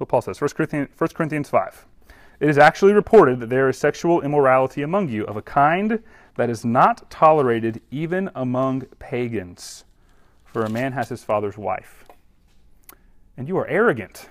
[0.00, 1.86] what Paul says, 1 Corinthians, 1 Corinthians 5.
[2.40, 6.02] It is actually reported that there is sexual immorality among you of a kind
[6.36, 9.84] that is not tolerated even among pagans.
[10.44, 12.06] For a man has his father's wife.
[13.36, 14.30] And you are arrogant.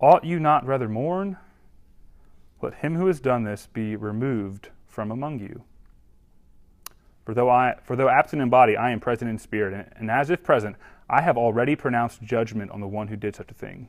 [0.00, 1.38] Ought you not rather mourn?
[2.60, 5.62] Let him who has done this be removed from among you.
[7.24, 10.10] For though, I, for though absent in body, I am present in spirit, and, and
[10.10, 10.76] as if present,
[11.08, 13.88] I have already pronounced judgment on the one who did such a thing.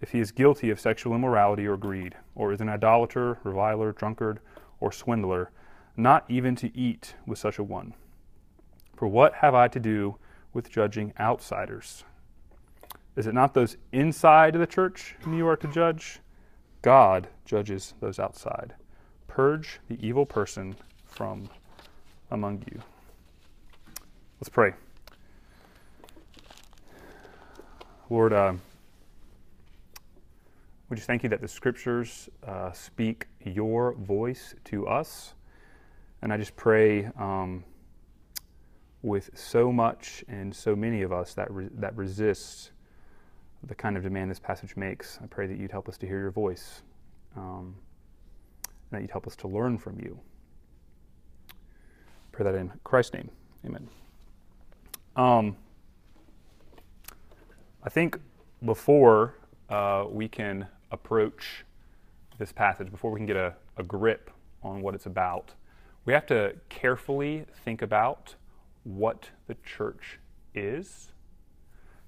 [0.00, 4.40] if he is guilty of sexual immorality or greed, or is an idolater, reviler, drunkard,
[4.80, 5.50] or swindler,
[5.96, 7.94] not even to eat with such a one.
[8.96, 10.16] For what have I to do
[10.52, 12.04] with judging outsiders?
[13.16, 16.20] Is it not those inside the church whom you are to judge?
[16.82, 18.74] God judges those outside.
[19.26, 21.48] Purge the evil person from
[22.30, 22.80] among you.
[24.40, 24.72] Let's pray.
[28.08, 28.54] Lord, uh,
[30.90, 35.34] we just thank you that the scriptures uh, speak your voice to us.
[36.20, 37.62] And I just pray um,
[39.02, 42.72] with so much and so many of us that, re- that resist
[43.62, 46.18] the kind of demand this passage makes, I pray that you'd help us to hear
[46.18, 46.82] your voice.
[47.36, 47.76] Um,
[48.64, 50.18] and that you'd help us to learn from you.
[52.32, 53.30] Pray that in Christ's name.
[53.64, 53.88] Amen.
[55.14, 55.56] Um,
[57.84, 58.18] I think
[58.64, 59.36] before
[59.68, 61.64] uh, we can approach
[62.38, 64.30] this passage, before we can get a, a grip
[64.62, 65.52] on what it's about,
[66.04, 68.34] we have to carefully think about
[68.84, 70.18] what the church
[70.54, 71.12] is.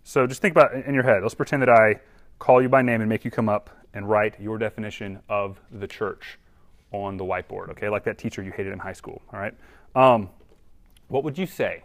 [0.03, 1.23] So just think about in your head.
[1.23, 2.01] Let's pretend that I
[2.39, 5.87] call you by name and make you come up and write your definition of the
[5.87, 6.39] church
[6.93, 7.89] on the whiteboard, okay?
[7.89, 9.55] Like that teacher you hated in high school, all right?
[9.95, 10.29] Um,
[11.09, 11.85] what would you say?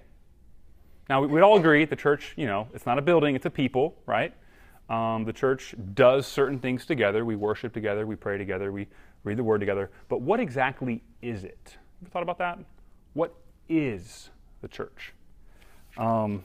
[1.09, 3.96] Now, we'd all agree the church, you know, it's not a building, it's a people,
[4.06, 4.34] right?
[4.90, 7.25] Um, the church does certain things together.
[7.25, 8.88] We worship together, we pray together, we
[9.24, 9.92] read the word together.
[10.08, 11.78] But what exactly is it?
[12.02, 12.59] Ever thought about that?
[13.14, 13.36] What
[13.68, 14.30] is
[14.62, 15.14] the church?
[15.97, 16.44] Um,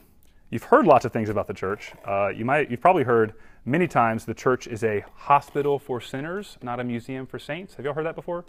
[0.49, 1.93] you've heard lots of things about the church.
[2.05, 3.33] Uh, you might, you've probably heard
[3.65, 7.75] many times the church is a hospital for sinners, not a museum for saints.
[7.75, 8.43] Have you all heard that before?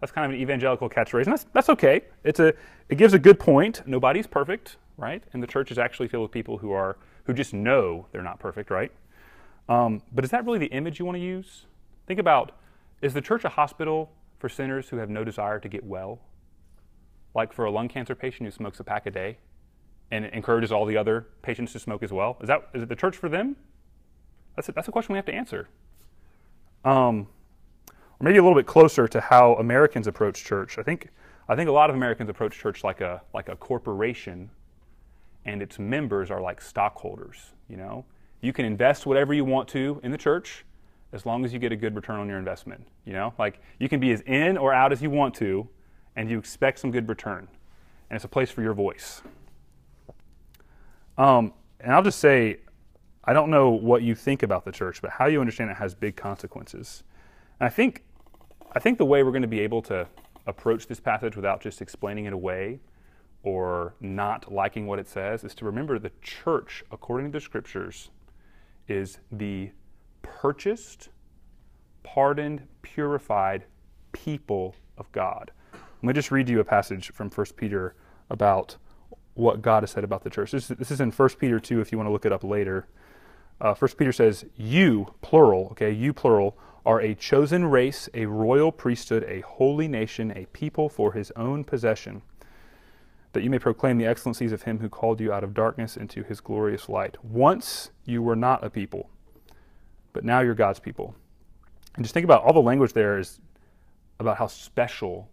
[0.00, 2.02] That's kind of an evangelical catchphrase, and that's, that's okay.
[2.24, 2.52] It's a,
[2.88, 3.82] it gives a good point.
[3.86, 5.22] Nobody's perfect, right?
[5.32, 8.38] And the church is actually filled with people who are who just know they're not
[8.38, 8.92] perfect, right?
[9.68, 11.66] Um, but is that really the image you want to use?
[12.06, 12.52] Think about:
[13.00, 16.20] is the church a hospital for sinners who have no desire to get well?
[17.34, 19.38] Like for a lung cancer patient who smokes a pack a day,
[20.10, 22.36] and encourages all the other patients to smoke as well.
[22.40, 23.56] Is that is it the church for them?
[24.56, 25.68] That's a, that's a question we have to answer.
[26.84, 27.28] Um,
[27.88, 30.78] or maybe a little bit closer to how Americans approach church.
[30.78, 31.08] I think
[31.48, 34.50] I think a lot of Americans approach church like a like a corporation,
[35.44, 37.52] and its members are like stockholders.
[37.68, 38.04] You know,
[38.44, 40.64] you can invest whatever you want to in the church,
[41.12, 42.86] as long as you get a good return on your investment.
[43.06, 45.66] You know, like you can be as in or out as you want to,
[46.14, 47.48] and you expect some good return,
[48.10, 49.22] and it's a place for your voice.
[51.16, 52.58] Um, and I'll just say,
[53.24, 55.94] I don't know what you think about the church, but how you understand it has
[55.94, 57.02] big consequences.
[57.60, 58.02] And I think,
[58.72, 60.06] I think the way we're going to be able to
[60.46, 62.80] approach this passage without just explaining it away
[63.42, 68.10] or not liking what it says is to remember the church, according to the scriptures,
[68.88, 69.70] is the
[70.22, 71.08] purchased,
[72.02, 73.64] pardoned, purified
[74.12, 75.50] people of God.
[75.72, 77.94] Let me just read you a passage from 1 Peter
[78.30, 78.76] about
[79.34, 80.52] what God has said about the church.
[80.52, 82.86] This, this is in 1 Peter 2 if you want to look it up later.
[83.60, 88.70] Uh, 1 Peter says, You, plural, okay, you, plural, are a chosen race, a royal
[88.70, 92.22] priesthood, a holy nation, a people for his own possession,
[93.34, 96.22] that you may proclaim the excellencies of him who called you out of darkness into
[96.22, 97.22] his glorious light.
[97.22, 99.10] Once you were not a people,
[100.12, 101.14] but now you're God's people.
[101.96, 103.40] And just think about all the language there is
[104.18, 105.28] about how special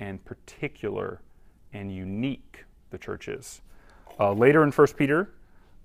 [0.00, 1.20] and particular
[1.72, 3.60] and unique the church is.
[4.18, 5.30] Uh, later in 1 Peter,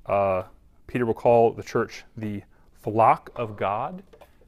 [0.06, 0.44] uh,
[0.88, 2.42] Peter will call the church the
[2.74, 4.04] flock of God.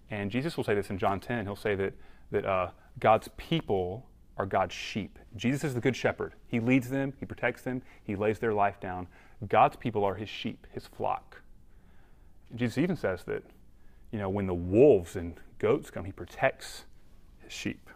[0.10, 1.46] And Jesus will say this in John 10.
[1.46, 1.94] He'll say that,
[2.32, 2.70] that uh,
[3.00, 4.06] God's people
[4.38, 5.19] are God's sheep.
[5.40, 6.34] Jesus is the good shepherd.
[6.48, 9.08] He leads them, he protects them, he lays their life down.
[9.48, 11.42] God's people are his sheep, his flock.
[12.56, 13.44] Jesus even says that,
[14.12, 16.84] you know, when the wolves and goats come, he protects
[17.42, 17.90] his sheep.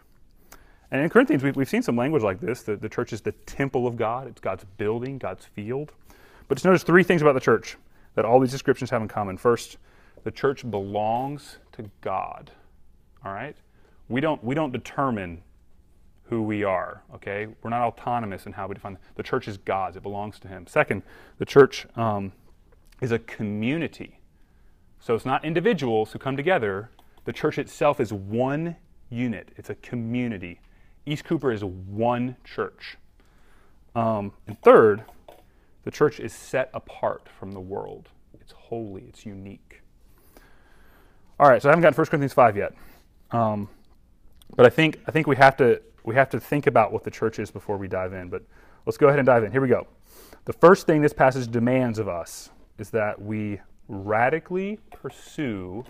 [0.90, 2.62] And in Corinthians, we've, we've seen some language like this.
[2.62, 5.92] The, the church is the temple of God, it's God's building, God's field.
[6.48, 7.76] But just notice three things about the church
[8.14, 9.36] that all these descriptions have in common.
[9.36, 9.76] First,
[10.22, 12.52] the church belongs to God.
[13.22, 13.56] All right?
[14.08, 15.42] We don't, we don't determine
[16.24, 17.48] who we are, okay?
[17.62, 18.98] We're not autonomous in how we define.
[19.14, 20.66] The church is God's, it belongs to Him.
[20.66, 21.02] Second,
[21.38, 22.32] the church um,
[23.00, 24.18] is a community.
[25.00, 26.90] So it's not individuals who come together.
[27.24, 28.76] The church itself is one
[29.10, 30.60] unit, it's a community.
[31.06, 32.96] East Cooper is one church.
[33.94, 35.04] Um, and third,
[35.84, 38.08] the church is set apart from the world.
[38.40, 39.82] It's holy, it's unique.
[41.38, 42.72] All right, so I haven't gotten 1 Corinthians 5 yet.
[43.30, 43.68] Um,
[44.56, 47.10] but I think, I think we, have to, we have to think about what the
[47.10, 48.28] church is before we dive in.
[48.28, 48.42] But
[48.86, 49.50] let's go ahead and dive in.
[49.50, 49.86] Here we go.
[50.44, 55.84] The first thing this passage demands of us is that we radically pursue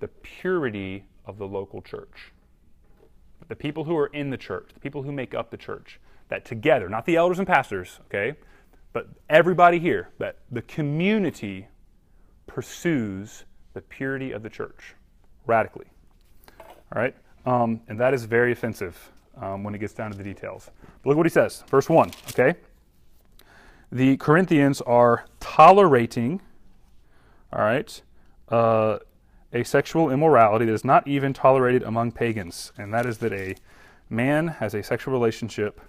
[0.00, 2.32] the purity of the local church.
[3.48, 6.46] The people who are in the church, the people who make up the church, that
[6.46, 8.34] together, not the elders and pastors, okay,
[8.94, 11.68] but everybody here, that the community
[12.46, 13.44] pursues
[13.74, 14.94] the purity of the church
[15.46, 15.86] radically.
[16.58, 17.14] All right?
[17.44, 19.10] Um, and that is very offensive
[19.40, 20.70] um, when it gets down to the details.
[21.02, 21.64] But look what he says.
[21.68, 22.54] Verse 1, okay?
[23.90, 26.40] The Corinthians are tolerating,
[27.52, 28.02] all right,
[28.48, 28.98] uh,
[29.52, 33.54] a sexual immorality that is not even tolerated among pagans, and that is that a
[34.10, 35.80] man has a sexual relationship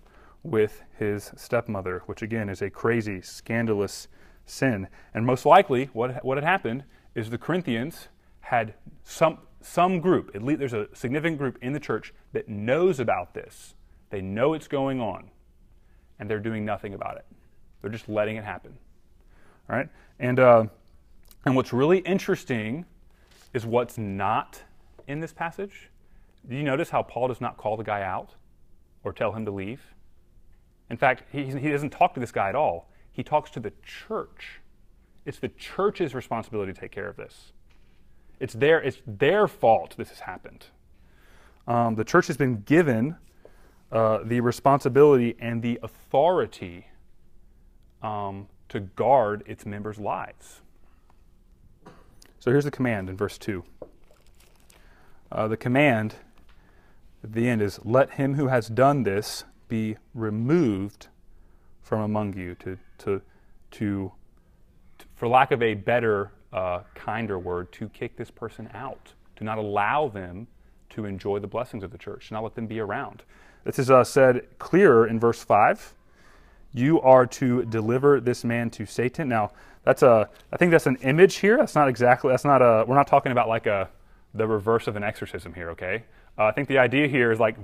[0.44, 4.08] with his stepmother, which again is a crazy, scandalous
[4.46, 4.88] sin.
[5.14, 6.84] And most likely, what, what had happened
[7.16, 8.10] is the Corinthians
[8.42, 13.00] had some, some group, at least there's a significant group in the church that knows
[13.00, 13.76] about this.
[14.10, 15.30] They know it's going on,
[16.20, 17.26] and they're doing nothing about it.
[17.82, 18.78] They're just letting it happen.
[19.70, 19.90] All right?
[20.20, 20.66] And, uh,
[21.46, 22.86] and what's really interesting
[23.54, 24.62] is what's not
[25.08, 25.90] in this passage.
[26.48, 28.32] Do you notice how Paul does not call the guy out
[29.04, 29.82] or tell him to leave?
[30.90, 32.90] In fact, he, he doesn't talk to this guy at all.
[33.12, 34.62] He talks to the church.
[35.26, 37.52] It's the church's responsibility to take care of this.
[38.40, 40.66] It's their, it's their fault this has happened.
[41.68, 43.16] Um, the church has been given
[43.92, 46.88] uh, the responsibility and the authority
[48.02, 50.62] um, to guard its members' lives.
[52.40, 53.64] So here's the command in verse 2.
[55.32, 56.16] Uh, the command
[57.24, 61.08] at the end is let him who has done this be removed
[61.82, 63.22] from among you, to, to,
[63.72, 64.12] to,
[65.00, 69.44] to for lack of a better, uh, kinder word, to kick this person out, to
[69.44, 70.48] not allow them
[70.90, 73.24] to enjoy the blessings of the church, to not let them be around.
[73.66, 75.94] This is uh, said clearer in verse 5.
[76.74, 79.28] You are to deliver this man to Satan.
[79.28, 79.52] Now,
[79.84, 81.58] that's a, I think that's an image here.
[81.58, 83.90] That's not exactly, that's not a, we're not talking about like a,
[84.34, 86.04] the reverse of an exorcism here, okay?
[86.38, 87.58] Uh, I think the idea here is like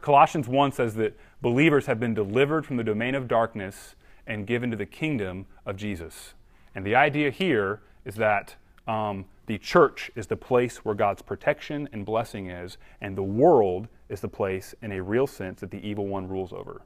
[0.00, 3.94] Colossians 1 says that believers have been delivered from the domain of darkness
[4.26, 6.34] and given to the kingdom of Jesus.
[6.74, 8.56] And the idea here is that
[8.86, 13.88] um, the church is the place where God's protection and blessing is, and the world
[14.08, 16.82] is the place, in a real sense, that the evil one rules over.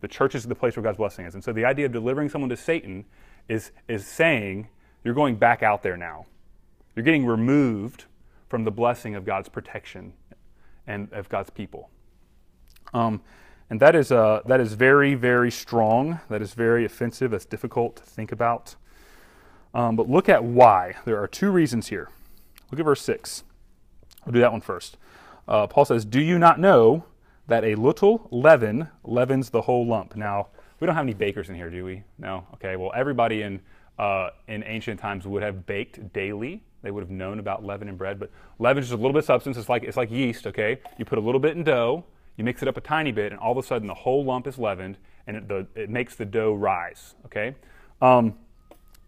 [0.00, 1.34] The church is the place where God's blessing is.
[1.34, 3.04] And so the idea of delivering someone to Satan
[3.48, 4.68] is, is saying
[5.04, 6.26] you're going back out there now.
[6.94, 8.04] You're getting removed
[8.48, 10.12] from the blessing of God's protection
[10.86, 11.88] and of God's people.
[12.92, 13.22] Um,
[13.70, 16.20] and that is, uh, that is very, very strong.
[16.28, 17.30] That is very offensive.
[17.30, 18.76] That's difficult to think about.
[19.74, 20.94] Um, but look at why.
[21.04, 22.10] There are two reasons here.
[22.70, 23.44] Look at verse 6.
[24.24, 24.96] We'll do that one first.
[25.48, 27.04] Uh, Paul says, Do you not know
[27.48, 30.16] that a little leaven leavens the whole lump?
[30.16, 30.48] Now,
[30.80, 32.02] we don't have any bakers in here, do we?
[32.18, 32.46] No?
[32.54, 33.60] Okay, well, everybody in,
[33.98, 37.96] uh, in ancient times would have baked daily they would have known about leaven in
[37.96, 38.18] bread.
[38.18, 39.56] But leaven is just a little bit of substance.
[39.56, 40.80] It's like, it's like yeast, okay?
[40.98, 42.04] You put a little bit in dough,
[42.36, 44.46] you mix it up a tiny bit, and all of a sudden the whole lump
[44.46, 47.54] is leavened, and it, the, it makes the dough rise, okay?
[48.00, 48.34] Um,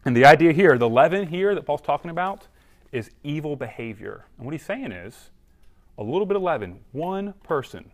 [0.05, 2.49] and the idea here, the leaven here that Paul's talking about,
[2.93, 4.27] is evil behavior.
[4.37, 5.31] And what he's saying is
[5.99, 7.91] a little bit of leaven, one person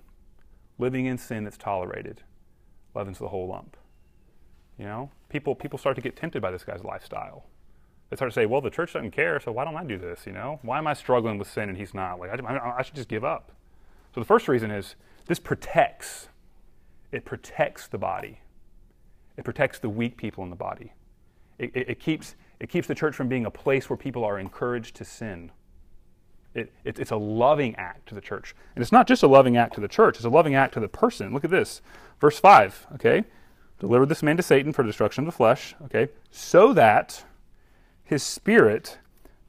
[0.79, 2.23] living in sin that's tolerated,
[2.95, 3.77] leavens the whole lump.
[4.79, 7.45] You know, people, people start to get tempted by this guy's lifestyle.
[8.09, 10.27] They start to say, well, the church doesn't care, so why don't I do this?
[10.27, 12.19] You know, why am I struggling with sin and he's not?
[12.19, 13.53] Like, I, I should just give up.
[14.15, 16.29] So the first reason is this protects.
[17.13, 18.41] It protects the body.
[19.37, 20.93] It protects the weak people in the body.
[21.61, 24.39] It, it, it keeps it keeps the church from being a place where people are
[24.39, 25.51] encouraged to sin.
[26.55, 28.55] It, it, it's a loving act to the church.
[28.75, 30.81] And it's not just a loving act to the church, it's a loving act to
[30.81, 31.33] the person.
[31.33, 31.81] Look at this.
[32.21, 33.25] Verse 5, okay?
[33.79, 36.09] Delivered this man to Satan for destruction of the flesh, okay?
[36.31, 37.25] So that
[38.05, 38.99] his spirit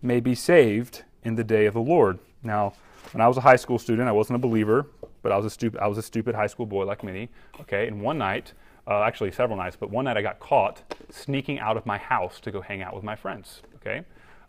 [0.01, 2.19] may be saved in the day of the Lord.
[2.43, 2.73] Now,
[3.11, 4.87] when I was a high school student, I wasn't a believer,
[5.21, 7.87] but I was a stupid, I was a stupid high school boy like many, okay?
[7.87, 8.53] And one night,
[8.87, 12.39] uh, actually several nights, but one night I got caught sneaking out of my house
[12.41, 14.03] to go hang out with my friends, okay?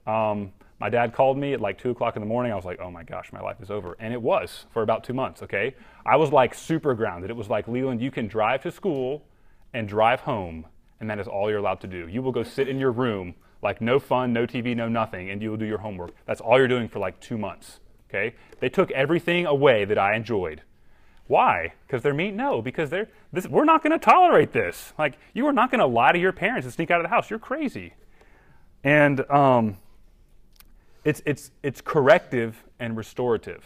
[0.06, 2.50] Um, my dad called me at like 2 o'clock in the morning.
[2.50, 3.96] I was like, oh my gosh, my life is over.
[4.00, 5.76] And it was for about two months, okay?
[6.04, 7.30] I was like super grounded.
[7.30, 9.22] It was like, Leland, you can drive to school
[9.72, 10.66] and drive home,
[10.98, 12.08] and that is all you're allowed to do.
[12.08, 15.40] You will go sit in your room, like no fun, no TV, no nothing, and
[15.40, 16.10] you will do your homework.
[16.26, 18.34] That's all you're doing for like two months, okay?
[18.58, 20.62] They took everything away that I enjoyed.
[21.32, 21.72] Why?
[21.86, 22.36] Because they're mean?
[22.36, 24.92] No, because they're, this, we're not going to tolerate this.
[24.98, 27.08] Like, you are not going to lie to your parents and sneak out of the
[27.08, 27.30] house.
[27.30, 27.94] You're crazy.
[28.84, 29.78] And, um,
[31.04, 33.64] it's, it's, it's corrective and restorative.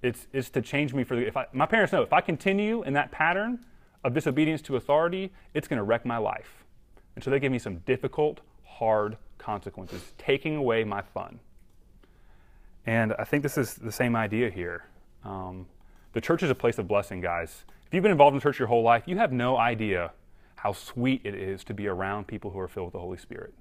[0.00, 1.26] It's, it's to change me for the.
[1.26, 3.58] If I, my parents know if I continue in that pattern
[4.04, 6.64] of disobedience to authority, it's going to wreck my life.
[7.16, 11.40] And so they give me some difficult, hard consequences, taking away my fun.
[12.86, 14.84] And I think this is the same idea here.
[15.24, 15.66] Um,
[16.12, 17.64] the church is a place of blessing, guys.
[17.86, 20.12] If you've been involved in church your whole life, you have no idea
[20.56, 23.54] how sweet it is to be around people who are filled with the Holy Spirit.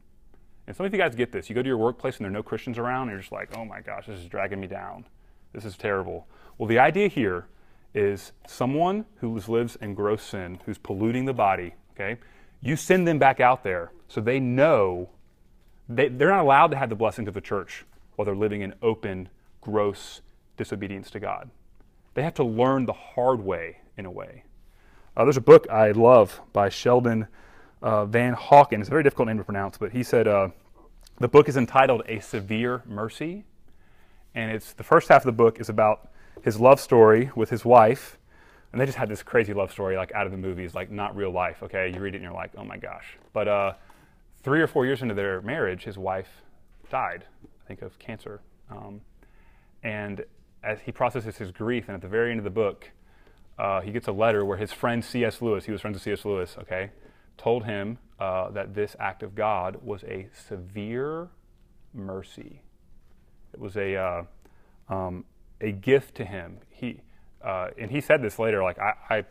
[0.67, 1.49] And some of you guys get this.
[1.49, 3.57] You go to your workplace and there are no Christians around, and you're just like,
[3.57, 5.05] oh my gosh, this is dragging me down.
[5.53, 6.27] This is terrible.
[6.57, 7.47] Well, the idea here
[7.93, 12.19] is someone who lives in gross sin, who's polluting the body, okay?
[12.61, 15.09] You send them back out there so they know
[15.87, 18.75] they, they're not allowed to have the blessings of the church while they're living in
[18.81, 19.29] open,
[19.61, 20.21] gross
[20.55, 21.49] disobedience to God.
[22.19, 24.43] They have to learn the hard way, in a way.
[25.15, 27.27] Uh, there's a book I love by Sheldon
[27.81, 28.81] uh, Van Hawkins.
[28.81, 30.49] It's a very difficult name to pronounce, but he said uh,
[31.19, 33.45] the book is entitled A Severe Mercy.
[34.35, 36.09] And it's the first half of the book is about
[36.43, 38.17] his love story with his wife.
[38.73, 41.15] And they just had this crazy love story, like out of the movies, like not
[41.15, 41.63] real life.
[41.63, 43.17] Okay, you read it and you're like, oh my gosh.
[43.31, 43.73] But uh,
[44.43, 46.41] three or four years into their marriage, his wife
[46.89, 48.41] died, I think, of cancer.
[48.69, 48.99] Um,
[49.83, 50.25] and
[50.63, 52.91] as he processes his grief, and at the very end of the book,
[53.57, 55.41] uh, he gets a letter where his friend C.S.
[55.41, 56.25] Lewis, he was friends with C.S.
[56.25, 56.91] Lewis, okay,
[57.37, 61.29] told him uh, that this act of God was a severe
[61.93, 62.61] mercy.
[63.53, 64.23] It was a, uh,
[64.89, 65.25] um,
[65.61, 66.57] a gift to him.
[66.69, 67.01] He,
[67.43, 69.25] uh, and he said this later, like, I, I,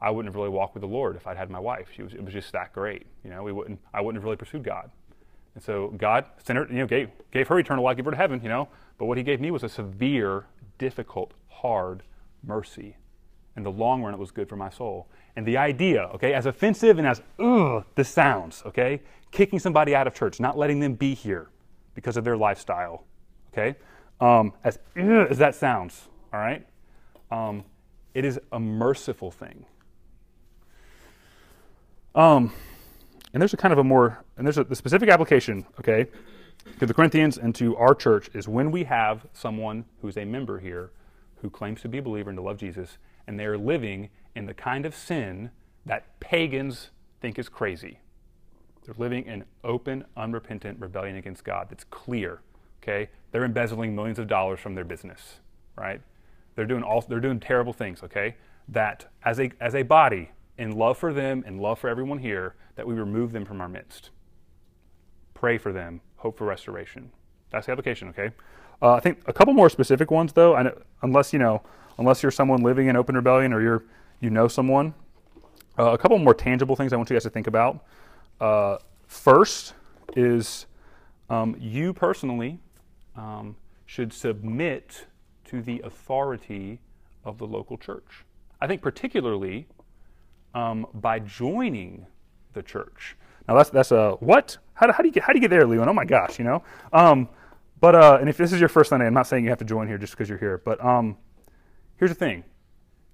[0.00, 1.88] I, wouldn't have really walked with the Lord if I'd had my wife.
[1.94, 3.06] She was, it was just that great.
[3.22, 4.90] You know, we wouldn't, I wouldn't have really pursued God.
[5.54, 8.16] And so God sent her, you know, gave, gave her eternal life, gave her to
[8.16, 8.68] heaven, you know.
[8.98, 10.46] But what he gave me was a severe,
[10.80, 12.02] difficult, hard
[12.42, 12.96] mercy.
[13.54, 15.08] In the long run, it was good for my soul.
[15.36, 20.06] And the idea, okay, as offensive and as, ugh, this sounds, okay, kicking somebody out
[20.06, 21.50] of church, not letting them be here
[21.94, 23.04] because of their lifestyle,
[23.52, 23.76] okay,
[24.20, 26.66] um, as as that sounds, all right,
[27.30, 27.62] um,
[28.14, 29.66] it is a merciful thing.
[32.14, 32.52] Um,
[33.32, 36.06] and there's a kind of a more, and there's a the specific application, okay,
[36.78, 40.58] to the Corinthians and to our church is when we have someone who's a member
[40.58, 40.90] here
[41.42, 44.46] who claims to be a believer and to love Jesus, and they are living in
[44.46, 45.50] the kind of sin
[45.86, 46.90] that pagans
[47.20, 48.00] think is crazy.
[48.84, 52.40] They're living in open, unrepentant rebellion against God that's clear.
[52.82, 53.10] Okay?
[53.30, 55.40] They're embezzling millions of dollars from their business,
[55.76, 56.00] right?
[56.54, 58.36] They're doing all they're doing terrible things, okay?
[58.68, 62.54] That as a as a body, in love for them and love for everyone here,
[62.74, 64.10] that we remove them from our midst.
[65.32, 67.10] Pray for them, hope for restoration.
[67.50, 68.30] That's the application, okay?
[68.80, 71.62] Uh, I think a couple more specific ones, though, know, unless you know,
[71.98, 73.84] unless you're someone living in open rebellion or you're
[74.20, 74.94] you know someone.
[75.78, 77.84] Uh, a couple more tangible things I want you guys to think about.
[78.40, 79.74] Uh, first
[80.14, 80.66] is
[81.28, 82.58] um, you personally
[83.16, 85.06] um, should submit
[85.46, 86.80] to the authority
[87.24, 88.24] of the local church.
[88.60, 89.66] I think particularly
[90.54, 92.06] um, by joining
[92.52, 93.16] the church.
[93.48, 94.58] Now that's that's a what?
[94.74, 95.88] How how do you get how do you get there, Leon?
[95.88, 96.62] Oh my gosh, you know.
[96.92, 97.28] Um,
[97.80, 99.64] but uh, and if this is your first Sunday, I'm not saying you have to
[99.64, 100.60] join here just because you're here.
[100.64, 101.16] But um,
[101.96, 102.44] here's the thing: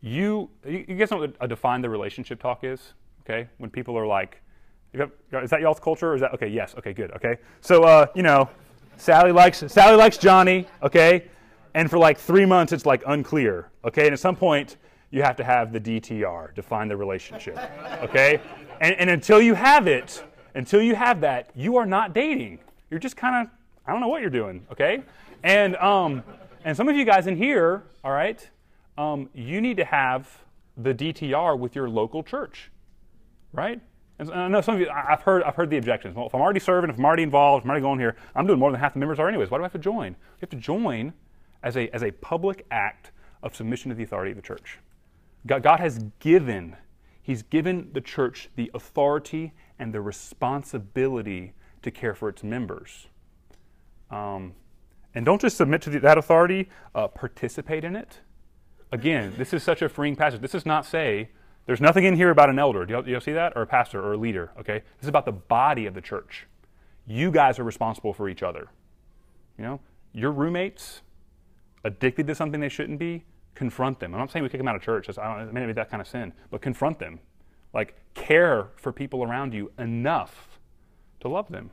[0.00, 2.92] you you guys know what a define the relationship talk is?
[3.23, 4.40] Okay, when people are like,
[4.92, 6.11] is that y'all's culture?
[6.11, 6.49] Or is that okay?
[6.49, 6.75] Yes.
[6.78, 6.92] Okay.
[6.92, 7.12] Good.
[7.12, 7.37] Okay.
[7.61, 8.49] So uh, you know,
[8.97, 10.66] Sally likes Sally likes Johnny.
[10.83, 11.28] Okay,
[11.75, 13.71] and for like three months it's like unclear.
[13.85, 14.76] Okay, and at some point
[15.11, 17.59] you have to have the DTR define the relationship.
[18.02, 18.40] Okay,
[18.80, 20.23] and, and until you have it,
[20.54, 22.59] until you have that, you are not dating.
[22.90, 23.52] you're just kind of,
[23.87, 25.02] I don't know what you're doing, okay?
[25.42, 26.23] And, um,
[26.64, 28.49] and some of you guys in here, all right,
[28.99, 30.42] um, you need to have
[30.76, 32.71] the DTR with your local church,
[33.52, 33.80] right?
[34.18, 36.16] And I know some of you, I've heard, I've heard the objections.
[36.16, 38.47] Well, if I'm already serving, if I'm already involved, if I'm already going here, I'm
[38.47, 39.50] doing more than half the members are anyways.
[39.50, 40.12] Why do I have to join?
[40.12, 41.12] You have to join
[41.62, 43.11] as a, as a public act
[43.42, 44.78] of submission to the authority of the church.
[45.47, 46.76] God, God has given,
[47.26, 53.09] He's given the church the authority and the responsibility to care for its members.
[54.12, 54.54] Um,
[55.12, 58.21] and don't just submit to the, that authority, uh, participate in it.
[58.92, 60.40] Again, this is such a freeing passage.
[60.40, 61.30] This does not say,
[61.66, 62.87] there's nothing in here about an elder.
[62.87, 63.54] Do you, do you see that?
[63.56, 64.85] Or a pastor or a leader, okay?
[64.99, 66.47] This is about the body of the church.
[67.09, 68.68] You guys are responsible for each other.
[69.59, 69.80] You know,
[70.12, 71.02] your roommates
[71.83, 73.25] addicted to something they shouldn't be,
[73.57, 74.15] confront them.
[74.15, 75.09] I'm not saying we kick them out of church.
[75.09, 77.19] That's, I don't, it may not be that kind of sin, but confront them.
[77.75, 80.59] Like, care for people around you enough
[81.21, 81.71] to love them.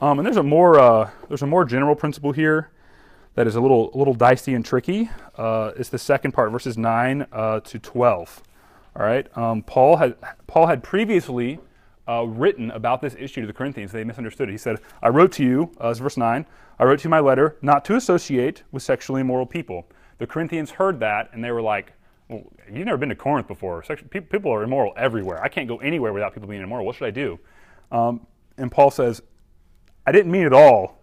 [0.00, 2.70] Um, and there's a more uh, there's a more general principle here
[3.36, 5.08] that is a little a little dicey and tricky.
[5.38, 8.42] Uh, it's the second part, verses nine uh, to twelve.
[8.96, 10.16] All right, um, Paul had
[10.46, 11.58] Paul had previously
[12.08, 13.92] uh, written about this issue to the Corinthians.
[13.92, 14.52] They misunderstood it.
[14.52, 16.44] He said, "I wrote to you," uh, verse nine.
[16.78, 19.86] "I wrote to you my letter not to associate with sexually immoral people."
[20.18, 21.92] The Corinthians heard that and they were like,
[22.28, 23.82] well, "You've never been to Corinth before.
[23.82, 25.42] people are immoral everywhere.
[25.42, 26.86] I can't go anywhere without people being immoral.
[26.86, 27.38] What should I do?"
[27.92, 29.22] Um, and Paul says,
[30.06, 31.00] I didn't mean at all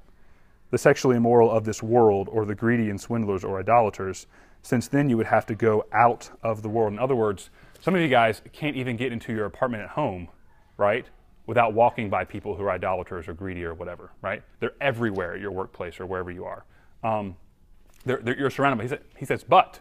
[0.69, 4.27] the sexually immoral of this world or the greedy and swindlers or idolaters,
[4.61, 6.93] since then you would have to go out of the world.
[6.93, 7.49] In other words,
[7.81, 10.29] some of you guys can't even get into your apartment at home,
[10.77, 11.05] right,
[11.45, 14.43] without walking by people who are idolaters or greedy or whatever, right?
[14.59, 16.63] They're everywhere at your workplace or wherever you are.
[17.03, 17.35] Um,
[18.05, 19.79] they're, they're, you're surrounded by, he, said, he says, but,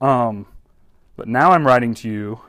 [0.00, 0.46] um,
[1.16, 2.40] but now I'm writing to you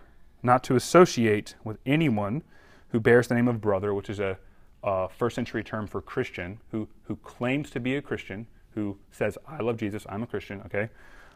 [0.43, 2.43] not to associate with anyone
[2.89, 4.37] who bears the name of brother, which is a
[4.83, 9.37] uh, first century term for Christian, who, who claims to be a Christian, who says,
[9.47, 10.89] I love Jesus, I'm a Christian, okay,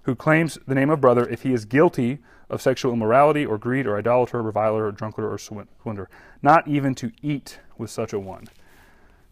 [0.03, 3.85] who claims the name of brother if he is guilty of sexual immorality or greed
[3.85, 6.09] or idolater, reviler, or drunkard or swindler,
[6.41, 8.45] not even to eat with such a one.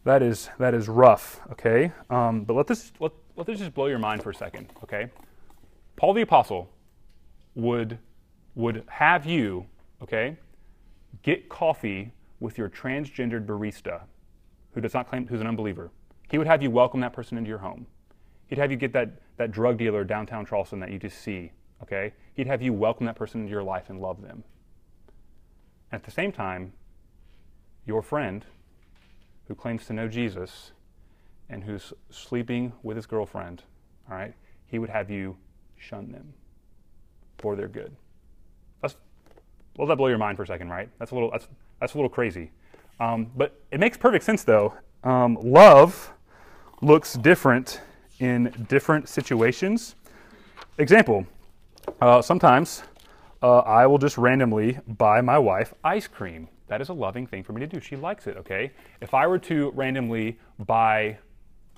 [0.03, 1.91] That is, that is rough, okay?
[2.09, 5.09] Um, but let this, let, let this just blow your mind for a second, okay?
[5.95, 6.69] Paul the Apostle
[7.55, 7.97] would,
[8.53, 9.65] would have you,
[10.03, 10.35] okay,
[11.23, 14.01] get coffee with your transgendered barista
[14.73, 15.89] who does not claim who's an unbeliever.
[16.29, 17.87] He would have you welcome that person into your home.
[18.47, 22.11] He'd have you get that, that drug dealer downtown Charleston that you just see, okay?
[22.33, 24.43] He'd have you welcome that person into your life and love them.
[25.93, 26.73] At the same time,
[27.85, 28.45] your friend
[29.47, 30.73] who claims to know Jesus
[31.49, 33.63] and who's sleeping with his girlfriend,
[34.09, 34.33] all right,
[34.67, 35.35] he would have you
[35.77, 36.33] shun them
[37.37, 37.95] for their good.
[38.81, 38.95] That's,
[39.77, 40.89] well, that blow your mind for a second, right?
[40.99, 41.47] That's a little, that's,
[41.79, 42.51] that's a little crazy.
[42.99, 44.73] Um, but it makes perfect sense, though.
[45.03, 46.11] Um, love
[46.81, 47.81] looks different
[48.19, 49.95] in different situations.
[50.77, 51.25] Example
[52.01, 52.83] uh, sometimes
[53.41, 56.47] uh, I will just randomly buy my wife ice cream.
[56.67, 57.79] That is a loving thing for me to do.
[57.79, 58.71] She likes it, okay?
[59.01, 61.17] If I were to randomly buy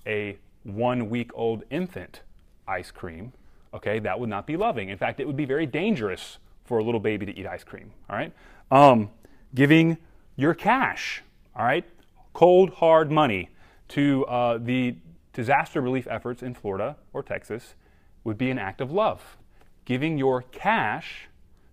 [0.06, 2.22] a one week old infant
[2.68, 3.34] ice cream,
[3.74, 4.90] okay, that would not be loving.
[4.90, 7.92] In fact, it would be very dangerous for a little baby to eat ice cream,
[8.10, 8.34] all right?
[8.70, 9.10] Um,
[9.54, 9.98] giving
[10.36, 11.24] your cash,
[11.56, 11.86] all right,
[12.34, 13.50] cold, hard money
[13.90, 14.96] to uh, the
[15.34, 17.76] disaster relief efforts in Florida or Texas
[18.24, 19.38] would be an act of love.
[19.86, 21.28] Giving your cash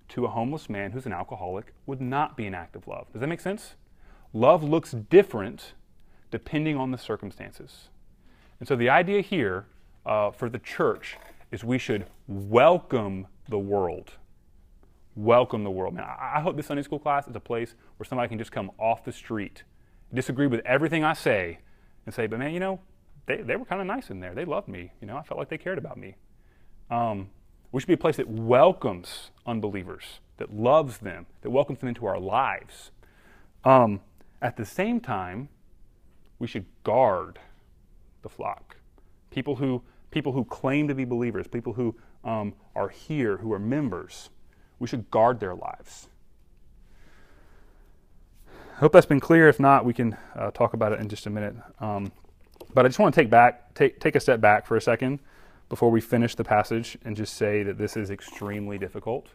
[0.09, 3.07] to a homeless man who's an alcoholic would not be an act of love.
[3.13, 3.75] Does that make sense?
[4.33, 5.75] Love looks different
[6.31, 7.89] depending on the circumstances.
[8.61, 9.67] And so the idea here
[10.05, 11.17] uh, for the church
[11.51, 14.13] is we should welcome the world
[15.19, 15.95] welcome the world.
[15.95, 18.71] Man, I hope this Sunday school class is a place where somebody can just come
[18.79, 19.65] off the street,
[20.15, 21.59] disagree with everything I say,
[22.07, 22.81] and say, but man, you know,
[23.27, 24.33] they, they were kind of nice in there.
[24.33, 24.93] They loved me.
[25.01, 26.15] You know, I felt like they cared about me.
[26.89, 27.31] Um,
[27.73, 32.07] we should be a place that welcomes unbelievers, that loves them, that welcomes them into
[32.07, 32.93] our lives.
[33.65, 34.01] Um,
[34.41, 35.49] at the same time,
[36.39, 37.41] we should guard
[38.23, 38.77] the flock.
[39.31, 43.59] People who, people who claim to be believers, people who um, are here, who are
[43.59, 44.31] members,
[44.79, 46.09] we should guard their lives.
[48.77, 49.49] I hope that's been clear.
[49.49, 51.57] If not, we can uh, talk about it in just a minute.
[51.81, 52.13] Um,
[52.75, 55.19] but I just want to take back, take, take a step back for a second
[55.69, 59.29] before we finish the passage and just say that this is extremely difficult.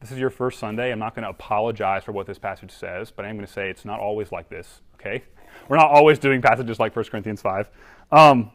[0.00, 0.92] This is your first Sunday.
[0.92, 3.70] I'm not going to apologize for what this passage says, but I'm going to say
[3.70, 5.24] it's not always like this, okay?
[5.68, 7.68] We're not always doing passages like 1 Corinthians 5.
[8.12, 8.50] Um,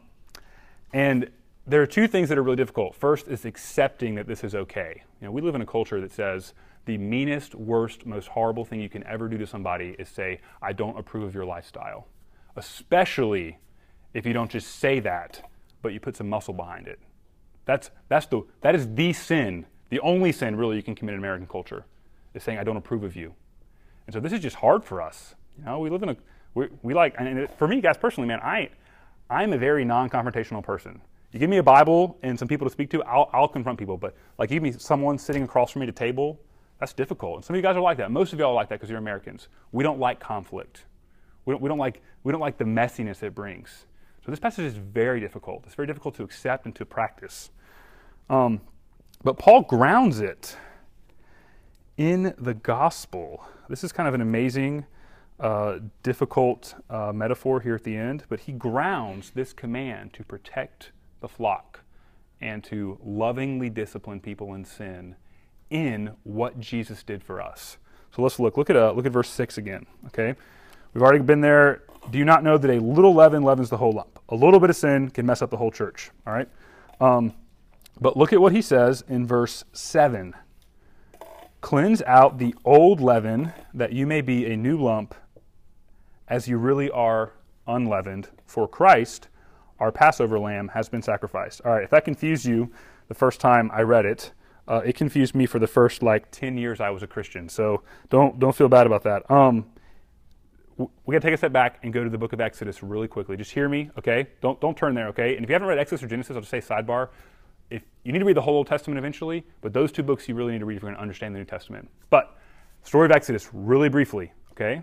[0.93, 1.29] and
[1.67, 2.95] there are two things that are really difficult.
[2.95, 5.03] First is accepting that this is okay.
[5.19, 6.53] You know, we live in a culture that says
[6.85, 10.73] the meanest, worst, most horrible thing you can ever do to somebody is say, I
[10.73, 12.07] don't approve of your lifestyle.
[12.57, 13.57] especially
[14.13, 15.41] if you don't just say that,
[15.81, 16.99] but you put some muscle behind it.
[17.65, 21.19] That's, that's the, that is the sin, the only sin really you can commit in
[21.19, 21.85] American culture,
[22.33, 23.33] is saying, I don't approve of you.
[24.07, 25.35] And so this is just hard for us.
[25.57, 26.17] You know, we live in a,
[26.55, 28.69] we, we like, and for me, guys, personally, man, I,
[29.29, 31.01] I'm a very non confrontational person.
[31.31, 33.97] You give me a Bible and some people to speak to, I'll, I'll confront people.
[33.97, 36.39] But like, give me someone sitting across from me at a table,
[36.79, 37.35] that's difficult.
[37.35, 38.09] And some of you guys are like that.
[38.09, 39.49] Most of y'all are like that because you're Americans.
[39.71, 40.85] We don't like conflict.
[41.45, 43.85] We don't, we, don't like, we don't like the messiness it brings.
[44.25, 45.63] So this passage is very difficult.
[45.65, 47.51] It's very difficult to accept and to practice.
[48.29, 48.61] Um,
[49.23, 50.55] but Paul grounds it
[51.97, 53.45] in the gospel.
[53.69, 54.85] This is kind of an amazing,
[55.39, 60.91] uh, difficult uh, metaphor here at the end, but he grounds this command to protect
[61.19, 61.81] the flock
[62.41, 65.15] and to lovingly discipline people in sin
[65.69, 67.77] in what Jesus did for us.
[68.15, 68.57] So let's look.
[68.57, 69.85] Look at uh, look at verse six again.
[70.07, 70.35] Okay,
[70.93, 71.83] we've already been there.
[72.11, 74.19] Do you not know that a little leaven leavens the whole lump?
[74.29, 76.11] A little bit of sin can mess up the whole church.
[76.25, 76.47] All right.
[77.01, 77.33] Um,
[77.99, 80.33] but look at what he says in verse seven.
[81.61, 85.15] Cleanse out the old leaven, that you may be a new lump,
[86.27, 87.33] as you really are
[87.67, 88.29] unleavened.
[88.45, 89.27] For Christ,
[89.79, 91.61] our Passover lamb, has been sacrificed.
[91.65, 91.83] All right.
[91.83, 92.71] If that confused you
[93.07, 94.31] the first time I read it.
[94.67, 97.49] Uh, it confused me for the first like 10 years I was a Christian.
[97.49, 99.29] So don't, don't feel bad about that.
[99.29, 99.67] Um,
[100.77, 103.07] we got to take a step back and go to the book of Exodus really
[103.07, 103.37] quickly.
[103.37, 104.27] Just hear me, okay?
[104.41, 105.35] Don't, don't turn there, okay?
[105.35, 107.09] And if you haven't read Exodus or Genesis, I'll just say sidebar.
[107.69, 110.35] If you need to read the whole Old Testament eventually, but those two books you
[110.35, 111.89] really need to read if you're going to understand the New Testament.
[112.09, 112.37] But
[112.83, 114.81] story of Exodus, really briefly, okay?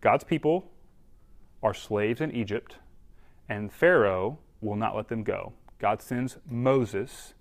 [0.00, 0.70] God's people
[1.62, 2.76] are slaves in Egypt,
[3.48, 5.52] and Pharaoh will not let them go.
[5.78, 7.34] God sends Moses.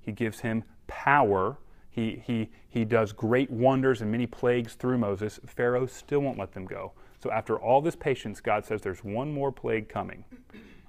[0.00, 1.58] He gives him power.
[1.90, 5.40] He, he, he does great wonders and many plagues through Moses.
[5.46, 6.92] Pharaoh still won't let them go.
[7.22, 10.24] So, after all this patience, God says there's one more plague coming.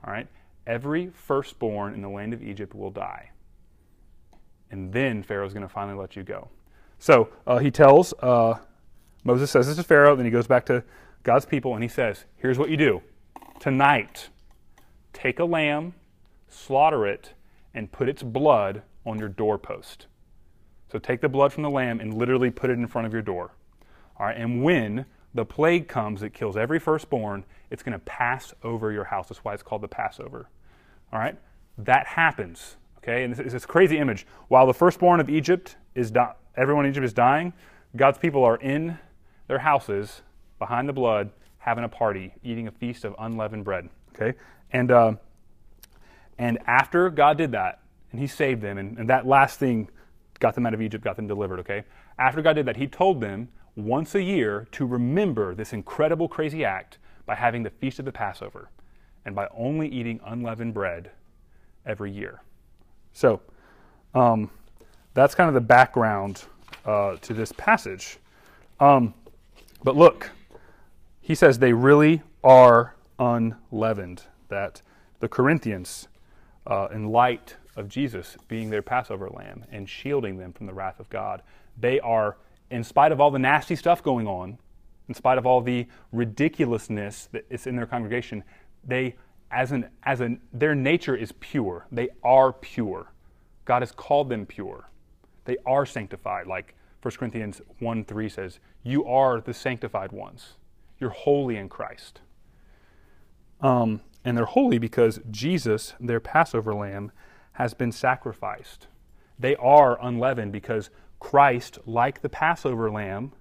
[0.04, 0.28] All right?
[0.66, 3.32] Every firstborn in the land of Egypt will die.
[4.70, 6.50] And then Pharaoh's going to finally let you go.
[7.00, 8.56] So, uh, he tells, uh,
[9.24, 10.84] Moses says this to Pharaoh, then he goes back to
[11.28, 13.02] God's people and he says, Here's what you do.
[13.60, 14.30] Tonight,
[15.12, 15.94] take a lamb,
[16.48, 17.34] slaughter it,
[17.74, 20.08] and put its blood on your doorpost.
[20.90, 23.22] So take the blood from the lamb and literally put it in front of your
[23.22, 23.52] door.
[24.18, 28.54] All right, and when the plague comes that kills every firstborn, it's going to pass
[28.64, 29.28] over your house.
[29.28, 30.48] That's why it's called the Passover.
[31.12, 31.38] All right,
[31.78, 32.78] that happens.
[33.00, 34.26] Okay, and it's this crazy image.
[34.48, 37.52] While the firstborn of Egypt is di- everyone in Egypt is dying,
[37.98, 38.98] God's people are in
[39.50, 40.22] their houses
[40.60, 43.90] behind the blood, having a party, eating a feast of unleavened bread.
[44.16, 44.38] Okay,
[44.72, 45.14] and uh,
[46.38, 48.78] and after God did that, and he saved them.
[48.78, 49.90] And, and that last thing
[50.40, 51.84] got them out of Egypt, got them delivered, okay?
[52.20, 56.64] After God did that, he told them once a year to remember this incredible, crazy
[56.66, 58.70] act by having the Feast of the Passover
[59.26, 61.12] and by only eating unleavened bread
[61.86, 62.42] every year.
[63.14, 63.42] So,
[64.14, 64.50] um,
[65.14, 66.44] that's kind of the background
[66.86, 68.18] uh, to this passage.
[68.80, 69.14] Um,
[69.84, 70.30] but look,
[71.28, 74.24] he says they really are unleavened.
[74.48, 74.82] That
[75.20, 76.08] the Corinthians,
[76.66, 81.02] uh, in light of Jesus being their Passover lamb and shielding them from the wrath
[81.02, 81.42] of God.
[81.78, 82.38] They are,
[82.72, 84.58] in spite of all the nasty stuff going on,
[85.10, 88.42] in spite of all the ridiculousness that is in their congregation,
[88.86, 89.18] they,
[89.52, 91.88] as an, as an, their nature is pure.
[91.92, 93.12] They are pure.
[93.66, 94.90] God has called them pure.
[95.44, 100.54] They are sanctified, like 1 Corinthians 1 3 says, You are the sanctified ones.
[101.00, 102.22] You're holy in Christ.
[103.62, 107.12] Um, and they're holy because Jesus, their Passover lamb,
[107.54, 108.88] has been sacrificed.
[109.40, 113.32] They are unleavened because Christ, like the Passover lamb,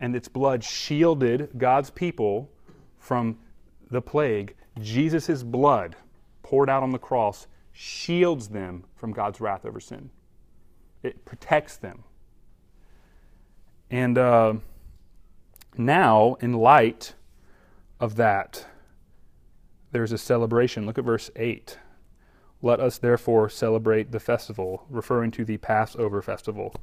[0.00, 2.50] and its blood shielded God's people
[2.98, 3.38] from
[3.90, 4.54] the plague.
[4.80, 5.96] Jesus' blood
[6.42, 10.10] poured out on the cross shields them from God's wrath over sin,
[11.02, 12.04] it protects them.
[13.90, 14.54] And uh,
[15.78, 17.14] now, in light
[18.00, 18.66] of that,
[19.92, 20.86] there's a celebration.
[20.86, 21.78] Look at verse 8.
[22.62, 26.74] Let us therefore celebrate the festival, referring to the Passover festival.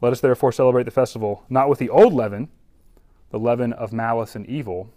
[0.00, 2.48] Let us therefore celebrate the festival, not with the old leaven,
[3.30, 4.90] the leaven of malice and evil,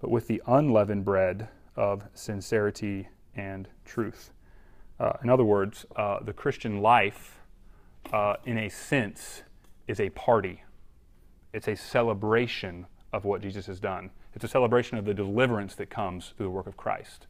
[0.00, 4.30] but with the unleavened bread of sincerity and truth.
[4.98, 7.38] Uh, in other words, uh, the Christian life,
[8.12, 9.42] uh, in a sense,
[9.86, 10.62] is a party.
[11.52, 14.10] It's a celebration of what Jesus has done.
[14.34, 17.26] It's a celebration of the deliverance that comes through the work of Christ.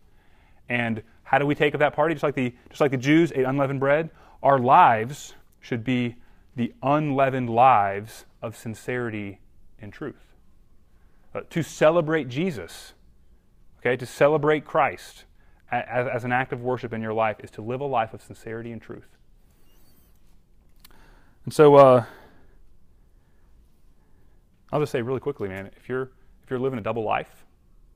[0.69, 2.15] And how do we take of that party?
[2.15, 4.11] Just like the, just like the Jews ate unleavened bread,
[4.43, 6.17] our lives should be
[6.55, 9.41] the unleavened lives of sincerity
[9.81, 10.35] and truth.
[11.35, 12.93] Uh, to celebrate Jesus
[13.85, 15.25] Okay, to celebrate Christ
[15.73, 18.23] as, as an act of worship in your life is to live a life of
[18.23, 19.09] sincerity and truth.
[21.45, 22.05] And so, uh,
[24.73, 26.11] I'll just say really quickly, man, if you're
[26.43, 27.45] if you're living a double life,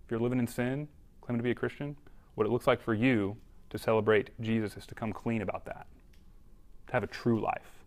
[0.04, 0.86] if you're living in sin,
[1.22, 1.96] claiming to be a Christian,
[2.34, 3.36] what it looks like for you
[3.70, 5.86] to celebrate Jesus is to come clean about that,
[6.86, 7.84] to have a true life.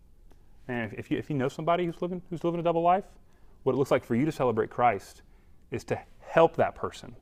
[0.68, 3.04] And if you, if you know somebody who's living, who's living a double life,
[3.62, 5.22] what it looks like for you to celebrate Christ
[5.70, 7.14] is to help that person.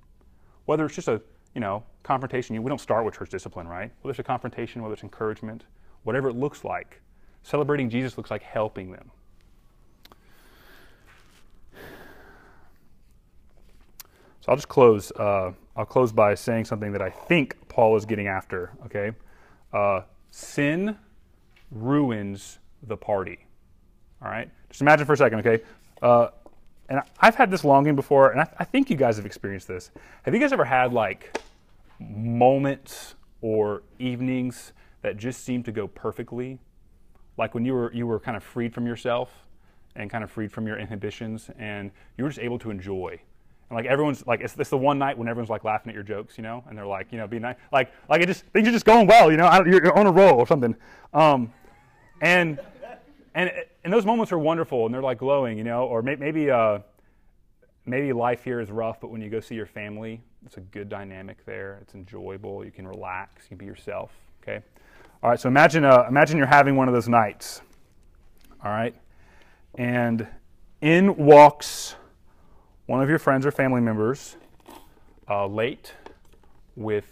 [0.64, 1.20] Whether it's just a
[1.54, 3.92] you know confrontation, we don't start with church discipline, right?
[4.00, 5.64] Whether it's a confrontation, whether it's encouragement,
[6.02, 7.02] whatever it looks like,
[7.42, 9.10] celebrating Jesus looks like helping them.
[14.48, 15.12] So I'll just close.
[15.12, 18.72] Uh, I'll close by saying something that I think Paul is getting after.
[18.86, 19.12] Okay,
[19.74, 20.96] uh, sin
[21.70, 23.40] ruins the party.
[24.22, 25.40] All right, just imagine for a second.
[25.40, 25.62] Okay,
[26.00, 26.28] uh,
[26.88, 29.90] and I've had this longing before, and I, I think you guys have experienced this.
[30.22, 31.38] Have you guys ever had like
[32.00, 36.58] moments or evenings that just seem to go perfectly?
[37.36, 39.30] Like when you were you were kind of freed from yourself
[39.94, 43.20] and kind of freed from your inhibitions, and you were just able to enjoy
[43.68, 46.04] and like everyone's like it's, it's the one night when everyone's like laughing at your
[46.04, 48.66] jokes, you know, and they're like, you know, be nice, like like it just things
[48.66, 50.74] are just going well, you know, you're, you're on a roll or something,
[51.12, 51.52] um,
[52.20, 52.60] and
[53.34, 53.52] and
[53.84, 56.78] and those moments are wonderful and they're like glowing, you know, or may, maybe uh,
[57.86, 60.88] maybe life here is rough, but when you go see your family, it's a good
[60.88, 61.78] dynamic there.
[61.82, 62.64] It's enjoyable.
[62.64, 63.44] You can relax.
[63.44, 64.12] You can be yourself.
[64.42, 64.62] Okay.
[65.22, 65.40] All right.
[65.40, 67.60] So imagine uh, imagine you're having one of those nights.
[68.64, 68.94] All right,
[69.76, 70.26] and
[70.80, 71.94] in walks
[72.88, 74.36] one of your friends or family members
[75.28, 75.92] uh, late
[76.74, 77.04] with,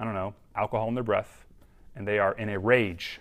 [0.00, 1.46] I don't know, alcohol in their breath,
[1.94, 3.20] and they are in a rage.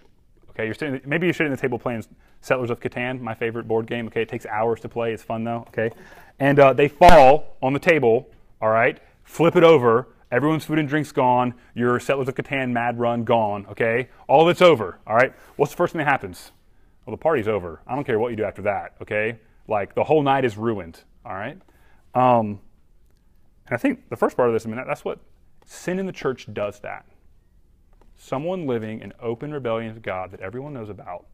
[0.50, 2.04] Okay, you're sitting, maybe you're sitting at the table playing
[2.42, 4.08] Settlers of Catan, my favorite board game.
[4.08, 5.14] Okay, it takes hours to play.
[5.14, 5.64] It's fun though.
[5.68, 5.92] Okay,
[6.40, 8.28] and uh, they fall on the table.
[8.60, 10.08] All right, flip it over.
[10.32, 11.54] Everyone's food and drinks gone.
[11.76, 13.68] Your Settlers of Catan mad run gone.
[13.70, 14.98] Okay, all of it's over.
[15.06, 16.52] All right, what's the first thing that happens?
[17.06, 17.82] Well, the party's over.
[17.86, 18.96] I don't care what you do after that.
[19.04, 21.02] Okay, like the whole night is ruined.
[21.26, 21.60] All right?
[22.14, 22.60] Um,
[23.68, 25.20] and I think the first part of this, I mean, that's what
[25.66, 27.06] sin in the church does that.
[28.18, 31.26] Someone living in open rebellion to God that everyone knows about,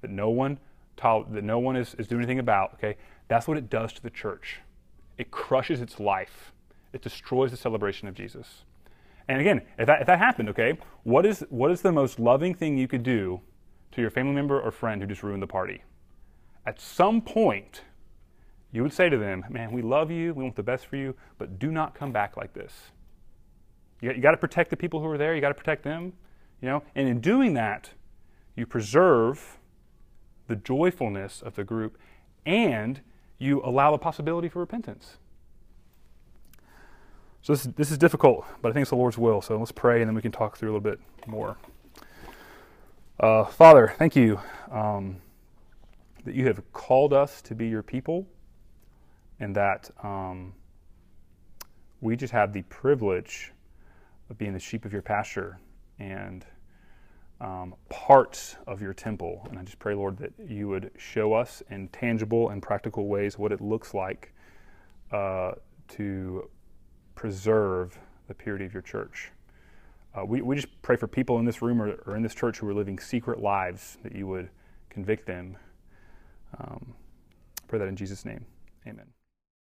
[0.00, 0.58] that no one
[0.96, 2.96] that no one is, is doing anything about, okay?
[3.28, 4.60] That's what it does to the church.
[5.18, 6.52] It crushes its life.
[6.92, 8.64] It destroys the celebration of Jesus.
[9.28, 12.54] And again, if that, if that happened, okay, what is, what is the most loving
[12.54, 13.40] thing you could do
[13.92, 15.82] to your family member or friend who just ruined the party?
[16.66, 17.82] At some point,
[18.74, 21.14] you would say to them, Man, we love you, we want the best for you,
[21.38, 22.72] but do not come back like this.
[24.00, 26.12] You, you got to protect the people who are there, you got to protect them.
[26.60, 27.90] You know, and in doing that,
[28.56, 29.58] you preserve
[30.48, 31.98] the joyfulness of the group
[32.44, 33.00] and
[33.38, 35.18] you allow the possibility for repentance.
[37.42, 39.40] So this, this is difficult, but I think it's the Lord's will.
[39.40, 41.58] So let's pray and then we can talk through a little bit more.
[43.20, 44.40] Uh, Father, thank you
[44.72, 45.18] um,
[46.24, 48.26] that you have called us to be your people
[49.40, 50.54] and that um,
[52.00, 53.52] we just have the privilege
[54.30, 55.58] of being the sheep of your pasture
[55.98, 56.44] and
[57.40, 59.46] um, parts of your temple.
[59.50, 63.38] And I just pray, Lord, that you would show us in tangible and practical ways
[63.38, 64.32] what it looks like
[65.12, 65.52] uh,
[65.88, 66.48] to
[67.14, 69.30] preserve the purity of your church.
[70.14, 72.58] Uh, we, we just pray for people in this room or, or, in this church
[72.58, 74.48] who are living secret lives that you would
[74.88, 75.56] convict them.
[76.58, 76.94] Um,
[77.66, 78.46] pray that in Jesus' name.
[78.86, 79.13] Amen.